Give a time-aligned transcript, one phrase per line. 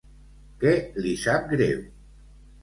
[0.63, 0.71] Què
[1.03, 1.85] li sap greu?